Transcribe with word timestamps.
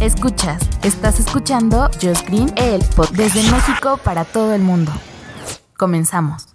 Escuchas, 0.00 0.62
estás 0.84 1.18
escuchando 1.18 1.90
Just 2.00 2.28
Green, 2.28 2.52
el 2.56 2.80
desde 3.16 3.42
México 3.50 3.98
para 4.04 4.24
todo 4.24 4.54
el 4.54 4.62
mundo. 4.62 4.92
Comenzamos. 5.76 6.54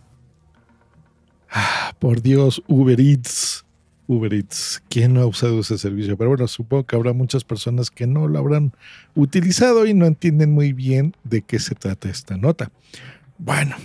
Ah, 1.52 1.94
por 2.00 2.22
Dios, 2.22 2.63
Uber 2.67 3.00
Eats. 3.00 3.66
Uber 4.08 4.34
Eats. 4.34 4.81
¿Quién 4.88 5.13
no 5.13 5.22
ha 5.22 5.26
usado 5.26 5.59
ese 5.59 5.77
servicio? 5.77 6.17
Pero 6.17 6.30
bueno, 6.30 6.48
supongo 6.48 6.86
que 6.86 6.95
habrá 6.95 7.12
muchas 7.12 7.44
personas 7.44 7.91
que 7.91 8.08
no 8.08 8.30
lo 8.30 8.39
habrán 8.39 8.72
utilizado 9.14 9.86
y 9.86 9.94
no 9.94 10.05
entienden 10.05 10.53
muy 10.53 10.72
bien 10.72 11.16
de 11.25 11.41
qué 11.41 11.59
se 11.59 11.75
trata 11.75 12.09
esta 12.09 12.38
nota. 12.38 12.72
Bueno, 13.38 13.75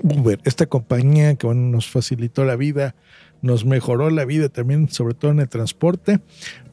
Uber, 0.00 0.40
esta 0.44 0.66
compañía 0.66 1.34
que 1.34 1.48
nos 1.48 1.90
facilitó 1.90 2.44
la 2.44 2.54
vida, 2.54 2.94
nos 3.40 3.64
mejoró 3.64 4.10
la 4.10 4.24
vida 4.24 4.48
también, 4.48 4.88
sobre 4.90 5.14
todo 5.14 5.32
en 5.32 5.40
el 5.40 5.48
transporte, 5.48 6.20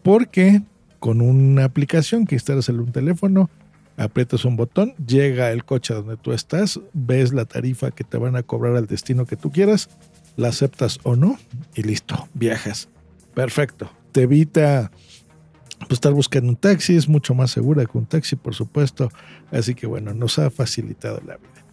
porque 0.04 0.62
con 1.00 1.22
una 1.22 1.66
aplicación 1.66 2.26
que 2.26 2.36
instalas 2.36 2.70
en 2.70 2.80
un 2.80 2.92
teléfono, 2.92 3.50
aprietas 3.98 4.46
un 4.46 4.56
botón, 4.56 4.94
llega 5.06 5.52
el 5.52 5.66
coche 5.66 5.94
donde 5.94 6.18
tú 6.18 6.32
estás, 6.32 6.80
ves 6.94 7.34
la 7.34 7.46
tarifa 7.46 7.92
que 7.92 8.04
te 8.04 8.18
van 8.18 8.36
a 8.36 8.44
cobrar 8.44 8.76
al 8.76 8.88
destino 8.88 9.26
que 9.26 9.36
tú 9.36 9.52
quieras, 9.52 9.90
la 10.38 10.50
aceptas 10.50 11.00
o 11.04 11.16
no 11.16 11.38
y 11.76 11.84
listo, 11.84 12.28
viajas. 12.34 12.90
Perfecto. 13.34 13.92
Te 14.12 14.24
evita 14.24 14.92
pues, 15.80 15.92
estar 15.92 16.14
buscando 16.14 16.50
un 16.50 16.56
taxi, 16.56 16.96
es 16.96 17.08
mucho 17.08 17.34
más 17.34 17.52
segura 17.52 17.86
que 17.86 17.98
un 17.98 18.06
taxi, 18.06 18.36
por 18.36 18.56
supuesto. 18.56 19.10
Así 19.52 19.76
que 19.76 19.88
bueno, 19.88 20.14
nos 20.14 20.40
ha 20.40 20.50
facilitado 20.50 21.22
la 21.26 21.38
vida. 21.38 21.66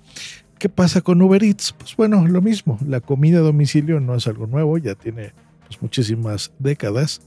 ¿Qué 0.59 0.69
pasa 0.69 1.03
con 1.03 1.21
Uber 1.21 1.43
Eats? 1.43 1.75
Pues 1.79 1.97
bueno, 1.97 2.27
lo 2.27 2.41
mismo. 2.41 2.79
La 2.87 3.01
comida 3.01 3.39
a 3.39 3.43
domicilio 3.43 4.01
no 4.01 4.15
es 4.15 4.27
algo 4.27 4.47
nuevo, 4.47 4.79
ya 4.79 4.95
tiene 4.95 5.33
pues, 5.67 5.81
muchísimas 5.83 6.53
décadas. 6.59 7.21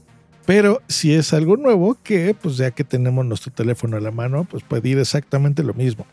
Pero 0.50 0.82
si 0.88 1.14
es 1.14 1.32
algo 1.32 1.56
nuevo, 1.56 1.96
que 2.02 2.34
pues 2.34 2.56
ya 2.56 2.72
que 2.72 2.82
tenemos 2.82 3.24
nuestro 3.24 3.52
teléfono 3.52 3.96
a 3.96 4.00
la 4.00 4.10
mano, 4.10 4.48
pues 4.50 4.64
puede 4.64 4.88
ir 4.88 4.98
exactamente 4.98 5.62
lo 5.62 5.74
mismo. 5.74 6.08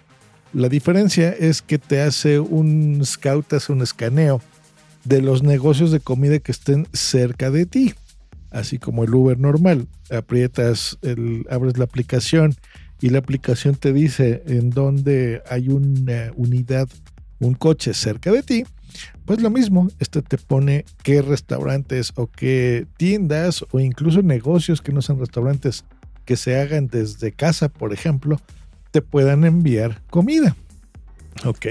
La 0.53 0.69
diferencia 0.69 1.31
es 1.31 1.63
que 1.63 1.79
te 1.79 2.01
hace 2.01 2.39
un 2.39 3.01
scout, 3.03 3.51
hace 3.53 3.73
un 3.73 3.81
escaneo 3.81 4.39
de 5.05 5.23
los 5.23 5.41
negocios 5.41 5.91
de 5.91 6.01
comida 6.01 6.37
que 6.37 6.51
estén 6.51 6.87
cerca 6.93 7.49
de 7.49 7.65
ti. 7.65 7.95
Así 8.51 8.77
como 8.77 9.03
el 9.03 9.15
Uber 9.15 9.39
normal. 9.39 9.87
Aprietas, 10.11 10.99
abres 11.49 11.79
la 11.79 11.85
aplicación 11.85 12.53
y 13.01 13.09
la 13.09 13.17
aplicación 13.17 13.73
te 13.73 13.91
dice 13.91 14.43
en 14.45 14.69
dónde 14.69 15.41
hay 15.49 15.69
una 15.69 16.31
unidad, 16.35 16.87
un 17.39 17.53
coche 17.53 17.93
cerca 17.93 18.31
de 18.31 18.43
ti 18.43 18.63
pues 19.25 19.41
lo 19.41 19.49
mismo, 19.49 19.89
este 19.99 20.21
te 20.21 20.37
pone 20.37 20.85
qué 21.03 21.21
restaurantes 21.21 22.13
o 22.15 22.27
qué 22.27 22.87
tiendas 22.97 23.65
o 23.71 23.79
incluso 23.79 24.21
negocios 24.21 24.81
que 24.81 24.93
no 24.93 25.01
sean 25.01 25.19
restaurantes 25.19 25.83
que 26.25 26.37
se 26.37 26.59
hagan 26.59 26.87
desde 26.87 27.31
casa, 27.31 27.69
por 27.69 27.93
ejemplo, 27.93 28.39
te 28.91 29.01
puedan 29.01 29.43
enviar 29.45 30.01
comida. 30.09 30.55
Ok. 31.45 31.67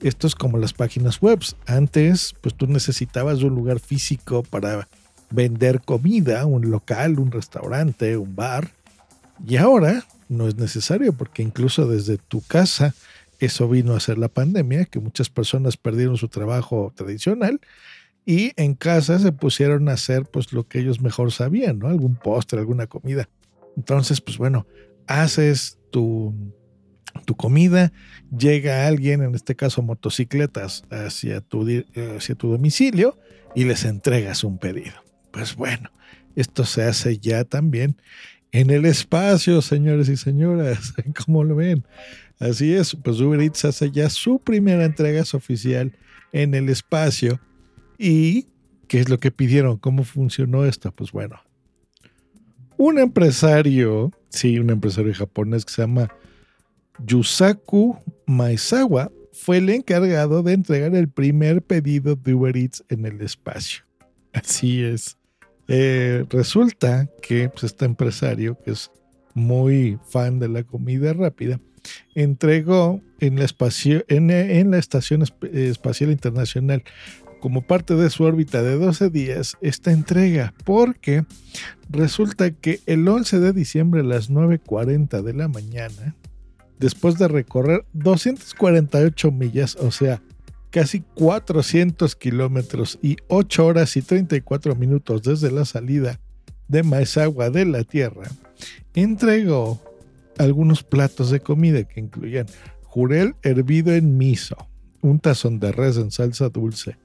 Esto 0.00 0.26
es 0.26 0.34
como 0.34 0.58
las 0.58 0.72
páginas 0.74 1.20
web. 1.20 1.40
Antes, 1.66 2.34
pues 2.40 2.54
tú 2.54 2.66
necesitabas 2.66 3.42
un 3.42 3.54
lugar 3.54 3.80
físico 3.80 4.42
para 4.42 4.88
vender 5.30 5.80
comida, 5.80 6.46
un 6.46 6.70
local, 6.70 7.18
un 7.18 7.32
restaurante, 7.32 8.16
un 8.16 8.36
bar. 8.36 8.70
Y 9.46 9.56
ahora 9.56 10.04
no 10.28 10.46
es 10.46 10.56
necesario 10.56 11.12
porque 11.12 11.42
incluso 11.42 11.88
desde 11.88 12.18
tu 12.18 12.42
casa 12.42 12.94
eso 13.38 13.68
vino 13.68 13.94
a 13.94 14.00
ser 14.00 14.18
la 14.18 14.28
pandemia, 14.28 14.84
que 14.86 15.00
muchas 15.00 15.30
personas 15.30 15.76
perdieron 15.76 16.16
su 16.16 16.28
trabajo 16.28 16.92
tradicional 16.94 17.60
y 18.24 18.52
en 18.56 18.74
casa 18.74 19.18
se 19.18 19.32
pusieron 19.32 19.88
a 19.88 19.92
hacer 19.92 20.24
pues 20.24 20.52
lo 20.52 20.66
que 20.66 20.80
ellos 20.80 21.00
mejor 21.00 21.32
sabían, 21.32 21.78
¿no? 21.78 21.88
Algún 21.88 22.16
postre, 22.16 22.58
alguna 22.58 22.86
comida. 22.86 23.28
Entonces, 23.76 24.20
pues 24.20 24.38
bueno, 24.38 24.66
haces 25.06 25.78
tu, 25.90 26.34
tu 27.24 27.36
comida, 27.36 27.92
llega 28.36 28.86
alguien, 28.86 29.22
en 29.22 29.34
este 29.34 29.54
caso 29.54 29.82
motocicletas, 29.82 30.84
hacia 30.90 31.40
tu, 31.40 31.66
hacia 32.16 32.34
tu 32.34 32.50
domicilio 32.50 33.18
y 33.54 33.64
les 33.64 33.84
entregas 33.84 34.44
un 34.44 34.58
pedido. 34.58 34.94
Pues 35.30 35.54
bueno, 35.54 35.90
esto 36.34 36.64
se 36.64 36.82
hace 36.82 37.18
ya 37.18 37.44
también 37.44 37.96
en 38.56 38.70
el 38.70 38.86
espacio, 38.86 39.60
señores 39.60 40.08
y 40.08 40.16
señoras, 40.16 40.94
¿cómo 41.26 41.44
lo 41.44 41.56
ven? 41.56 41.84
Así 42.38 42.72
es, 42.72 42.96
pues 43.04 43.20
Uber 43.20 43.40
Eats 43.40 43.66
hace 43.66 43.90
ya 43.90 44.08
su 44.08 44.38
primera 44.38 44.86
entrega 44.86 45.22
oficial 45.34 45.92
en 46.32 46.54
el 46.54 46.70
espacio. 46.70 47.38
¿Y 47.98 48.46
qué 48.88 49.00
es 49.00 49.10
lo 49.10 49.20
que 49.20 49.30
pidieron? 49.30 49.76
¿Cómo 49.76 50.04
funcionó 50.04 50.64
esto? 50.64 50.90
Pues 50.90 51.12
bueno, 51.12 51.38
un 52.78 52.98
empresario, 52.98 54.10
sí, 54.30 54.58
un 54.58 54.70
empresario 54.70 55.12
japonés 55.12 55.66
que 55.66 55.74
se 55.74 55.82
llama 55.82 56.08
Yusaku 57.04 57.98
Maizawa, 58.26 59.12
fue 59.32 59.58
el 59.58 59.68
encargado 59.68 60.42
de 60.42 60.54
entregar 60.54 60.94
el 60.94 61.10
primer 61.10 61.60
pedido 61.60 62.16
de 62.16 62.32
Uber 62.32 62.56
Eats 62.56 62.82
en 62.88 63.04
el 63.04 63.20
espacio. 63.20 63.84
Así 64.32 64.82
es. 64.82 65.18
Eh, 65.68 66.24
resulta 66.30 67.08
que 67.22 67.48
pues, 67.48 67.64
este 67.64 67.84
empresario, 67.84 68.58
que 68.64 68.72
es 68.72 68.90
muy 69.34 69.98
fan 70.08 70.38
de 70.38 70.48
la 70.48 70.62
comida 70.62 71.12
rápida, 71.12 71.60
entregó 72.14 73.00
en 73.20 73.38
la, 73.38 73.46
en, 74.08 74.70
la 74.70 74.78
Estación 74.78 75.22
Espacial 75.52 76.10
Internacional 76.10 76.82
como 77.40 77.62
parte 77.62 77.94
de 77.94 78.10
su 78.10 78.24
órbita 78.24 78.62
de 78.62 78.76
12 78.76 79.10
días 79.10 79.56
esta 79.60 79.92
entrega, 79.92 80.54
porque 80.64 81.24
resulta 81.90 82.50
que 82.50 82.80
el 82.86 83.06
11 83.06 83.40
de 83.40 83.52
diciembre 83.52 84.00
a 84.00 84.04
las 84.04 84.30
9.40 84.30 85.22
de 85.22 85.34
la 85.34 85.48
mañana, 85.48 86.16
después 86.78 87.18
de 87.18 87.28
recorrer 87.28 87.84
248 87.92 89.30
millas, 89.30 89.76
o 89.76 89.90
sea, 89.90 90.22
casi 90.76 91.00
400 91.14 92.16
kilómetros 92.16 92.98
y 93.00 93.16
8 93.28 93.64
horas 93.64 93.96
y 93.96 94.02
34 94.02 94.74
minutos 94.74 95.22
desde 95.22 95.50
la 95.50 95.64
salida 95.64 96.20
de 96.68 96.82
Maesagua 96.82 97.48
de 97.48 97.64
la 97.64 97.82
Tierra, 97.82 98.28
entregó 98.92 99.80
algunos 100.36 100.82
platos 100.82 101.30
de 101.30 101.40
comida 101.40 101.82
que 101.84 102.00
incluían 102.00 102.44
jurel 102.82 103.36
hervido 103.42 103.94
en 103.94 104.18
miso, 104.18 104.68
un 105.00 105.18
tazón 105.18 105.60
de 105.60 105.72
res 105.72 105.96
en 105.96 106.10
salsa 106.10 106.50
dulce, 106.50 106.98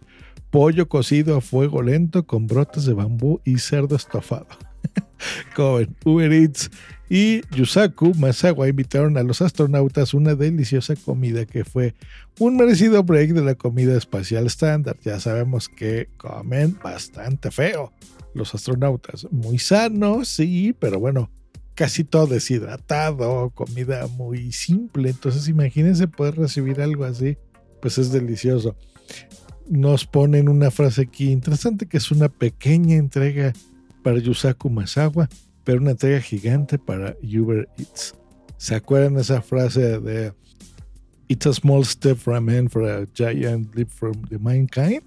pollo 0.49 0.89
cocido 0.89 1.37
a 1.37 1.41
fuego 1.41 1.81
lento 1.81 2.27
con 2.27 2.47
brotes 2.47 2.83
de 2.83 2.91
bambú 2.91 3.39
y 3.45 3.59
cerdo 3.59 3.95
estofado. 3.95 4.47
Cohen, 5.55 5.95
Uber 6.03 6.33
Eats 6.33 6.69
y 7.13 7.41
Yusaku 7.53 8.13
Masawa 8.15 8.69
invitaron 8.69 9.17
a 9.17 9.23
los 9.23 9.41
astronautas 9.41 10.13
una 10.13 10.33
deliciosa 10.33 10.95
comida 10.95 11.45
que 11.45 11.65
fue 11.65 11.93
un 12.39 12.55
merecido 12.55 13.03
break 13.03 13.31
de 13.31 13.41
la 13.41 13.55
comida 13.55 13.97
espacial 13.97 14.45
estándar. 14.45 14.95
Ya 15.03 15.19
sabemos 15.19 15.67
que 15.67 16.07
comen 16.15 16.79
bastante 16.81 17.51
feo 17.51 17.91
los 18.33 18.55
astronautas. 18.55 19.27
Muy 19.29 19.59
sanos, 19.59 20.29
sí, 20.29 20.73
pero 20.79 21.01
bueno, 21.01 21.29
casi 21.75 22.05
todo 22.05 22.27
deshidratado, 22.27 23.49
comida 23.49 24.07
muy 24.07 24.53
simple. 24.53 25.09
Entonces 25.09 25.49
imagínense 25.49 26.07
poder 26.07 26.37
recibir 26.37 26.79
algo 26.79 27.03
así, 27.03 27.37
pues 27.81 27.97
es 27.97 28.13
delicioso. 28.13 28.77
Nos 29.67 30.05
ponen 30.05 30.47
una 30.47 30.71
frase 30.71 31.01
aquí 31.01 31.29
interesante 31.29 31.87
que 31.87 31.97
es 31.97 32.09
una 32.09 32.29
pequeña 32.29 32.95
entrega 32.95 33.51
para 34.01 34.19
Yusaku 34.19 34.69
Masawa, 34.69 35.27
pero 35.63 35.79
una 35.79 35.91
entrega 35.91 36.21
gigante 36.21 36.77
para 36.77 37.15
Uber 37.21 37.67
Eats. 37.77 38.15
¿Se 38.57 38.75
acuerdan 38.75 39.17
esa 39.17 39.41
frase 39.41 39.99
de 39.99 40.33
It's 41.27 41.47
a 41.47 41.53
small 41.53 41.85
step 41.85 42.17
for 42.17 42.35
a 42.35 42.41
man 42.41 42.69
for 42.69 42.83
a 42.83 43.05
giant 43.13 43.73
leap 43.75 43.89
from 43.89 44.21
the 44.29 44.37
mankind? 44.37 45.03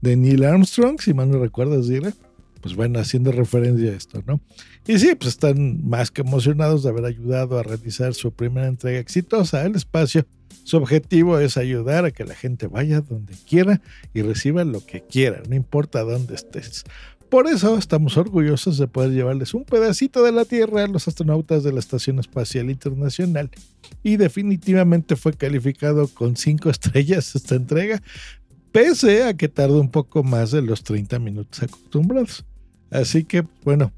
De 0.00 0.16
Neil 0.16 0.44
Armstrong, 0.44 1.00
si 1.00 1.12
mal 1.12 1.30
no 1.30 1.38
recuerdas, 1.38 1.88
dile 1.88 2.12
pues 2.60 2.74
bueno, 2.74 2.98
haciendo 2.98 3.32
referencia 3.32 3.90
a 3.90 3.94
esto, 3.94 4.22
¿no? 4.26 4.40
Y 4.86 4.98
sí, 4.98 5.14
pues 5.14 5.28
están 5.30 5.86
más 5.88 6.10
que 6.10 6.22
emocionados 6.22 6.82
de 6.82 6.90
haber 6.90 7.04
ayudado 7.04 7.58
a 7.58 7.62
realizar 7.62 8.14
su 8.14 8.32
primera 8.32 8.66
entrega 8.66 8.98
exitosa 8.98 9.62
al 9.62 9.76
espacio. 9.76 10.26
Su 10.64 10.76
objetivo 10.76 11.38
es 11.38 11.56
ayudar 11.56 12.04
a 12.04 12.10
que 12.10 12.24
la 12.24 12.34
gente 12.34 12.66
vaya 12.66 13.00
donde 13.00 13.34
quiera 13.48 13.80
y 14.12 14.22
reciba 14.22 14.64
lo 14.64 14.84
que 14.84 15.02
quiera, 15.02 15.42
no 15.48 15.54
importa 15.54 16.02
dónde 16.02 16.34
estés. 16.34 16.84
Por 17.30 17.46
eso 17.46 17.76
estamos 17.76 18.16
orgullosos 18.16 18.78
de 18.78 18.88
poder 18.88 19.10
llevarles 19.10 19.52
un 19.52 19.64
pedacito 19.64 20.22
de 20.22 20.32
la 20.32 20.46
Tierra 20.46 20.84
a 20.84 20.88
los 20.88 21.08
astronautas 21.08 21.62
de 21.62 21.72
la 21.72 21.78
Estación 21.78 22.18
Espacial 22.18 22.70
Internacional. 22.70 23.50
Y 24.02 24.16
definitivamente 24.16 25.14
fue 25.14 25.34
calificado 25.34 26.08
con 26.08 26.36
cinco 26.36 26.70
estrellas 26.70 27.34
esta 27.34 27.54
entrega, 27.54 28.02
pese 28.72 29.24
a 29.24 29.34
que 29.34 29.48
tarda 29.48 29.78
un 29.78 29.90
poco 29.90 30.22
más 30.22 30.52
de 30.52 30.62
los 30.62 30.82
30 30.82 31.18
minutos 31.18 31.62
acostumbrados. 31.62 32.46
Así 32.90 33.24
que, 33.24 33.44
bueno, 33.62 33.92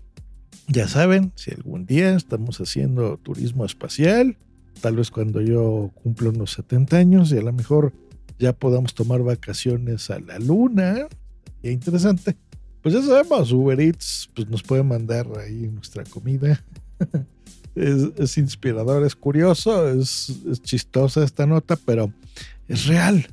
ya 0.67 0.89
saben, 0.89 1.33
si 1.37 1.53
algún 1.53 1.87
día 1.87 2.17
estamos 2.17 2.61
haciendo 2.61 3.17
turismo 3.19 3.65
espacial, 3.65 4.37
tal 4.81 4.97
vez 4.97 5.13
cuando 5.13 5.41
yo 5.41 5.93
cumpla 6.03 6.31
unos 6.31 6.53
70 6.53 6.97
años 6.97 7.31
y 7.31 7.39
a 7.39 7.43
lo 7.43 7.53
mejor 7.53 7.93
ya 8.41 8.53
podamos 8.53 8.95
tomar 8.95 9.23
vacaciones 9.23 10.11
a 10.11 10.19
la 10.19 10.41
luna, 10.41 11.07
sería 11.61 11.73
interesante. 11.73 12.37
Pues 12.83 12.95
ya 12.95 13.03
sabemos, 13.03 13.53
Uber 13.53 13.79
Eats 13.81 14.31
pues 14.35 14.49
nos 14.49 14.63
puede 14.63 14.83
mandar 14.83 15.27
ahí 15.39 15.69
nuestra 15.73 16.05
comida. 16.05 16.65
es, 17.75 18.39
inspirador, 18.39 19.05
es 19.05 19.15
curioso, 19.15 19.89
es, 19.89 20.31
es 20.51 20.63
chistosa 20.63 21.25
esta 21.25 21.47
nota, 21.47 21.77
pero 21.77 22.13
es 22.69 22.87
real. 22.87 23.27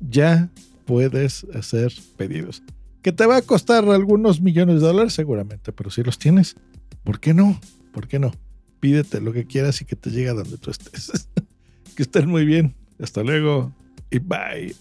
Ya 0.00 0.50
puedes 0.84 1.46
hacer 1.54 1.92
pedidos. 2.16 2.62
Que 3.02 3.12
te 3.12 3.26
va 3.26 3.36
a 3.36 3.42
costar 3.42 3.84
algunos 3.88 4.40
millones 4.40 4.80
de 4.80 4.86
dólares 4.86 5.12
seguramente, 5.12 5.72
pero 5.72 5.90
si 5.90 6.02
los 6.02 6.18
tienes, 6.18 6.56
¿por 7.04 7.20
qué 7.20 7.34
no? 7.34 7.60
¿Por 7.92 8.08
qué 8.08 8.18
no? 8.18 8.32
Pídete 8.80 9.20
lo 9.20 9.32
que 9.32 9.46
quieras 9.46 9.80
y 9.80 9.84
que 9.84 9.96
te 9.96 10.10
llegue 10.10 10.30
a 10.30 10.34
donde 10.34 10.58
tú 10.58 10.70
estés. 10.70 11.28
que 11.96 12.02
estén 12.02 12.28
muy 12.28 12.44
bien. 12.44 12.74
Hasta 12.98 13.22
luego 13.22 13.72
y 14.10 14.18
bye. 14.18 14.74